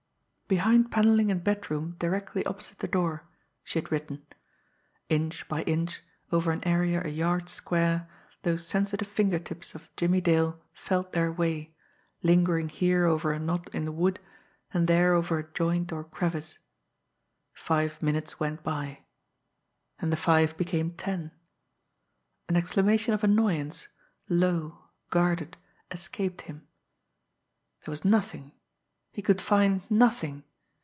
"Behind 0.47 0.91
panelling 0.91 1.29
in 1.29 1.39
bedroom 1.39 1.95
directly 1.97 2.45
opposite 2.45 2.79
the 2.79 2.87
door," 2.89 3.23
she 3.63 3.79
had 3.79 3.89
written. 3.89 4.25
Inch 5.07 5.47
by 5.47 5.63
inch, 5.63 6.03
over 6.29 6.51
an 6.51 6.61
area 6.67 7.01
a 7.01 7.07
yard 7.07 7.47
square, 7.47 8.09
those 8.41 8.67
sensitive 8.67 9.07
finger 9.07 9.39
tips 9.39 9.75
of 9.75 9.89
Jimmie 9.95 10.19
Dale 10.19 10.59
felt 10.73 11.13
their 11.13 11.31
way, 11.31 11.73
lingering 12.21 12.67
here 12.67 13.05
over 13.05 13.31
a 13.31 13.39
knot 13.39 13.73
in 13.73 13.85
the 13.85 13.93
wood, 13.93 14.19
and 14.73 14.89
there 14.89 15.13
over 15.13 15.39
a 15.39 15.49
joint 15.53 15.93
or 15.93 16.03
crevice. 16.03 16.59
Five 17.53 18.03
minutes 18.03 18.37
went 18.37 18.61
by 18.61 19.05
and 19.99 20.11
the 20.11 20.17
five 20.17 20.57
became 20.57 20.91
ten. 20.91 21.31
An 22.49 22.57
exclamation 22.57 23.13
of 23.13 23.23
annoyance, 23.23 23.87
low, 24.27 24.89
guarded, 25.11 25.55
escaped 25.91 26.41
him. 26.41 26.67
There 27.85 27.91
was 27.93 28.03
nothing 28.03 28.51
he 29.13 29.21
could 29.21 29.41
find 29.41 29.81
nothing. 29.91 30.41